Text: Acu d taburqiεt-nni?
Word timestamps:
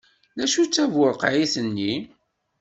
Acu 0.43 0.63
d 0.65 0.69
taburqiεt-nni? 0.73 1.93